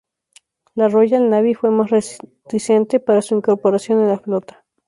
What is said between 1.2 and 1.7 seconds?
Navy fue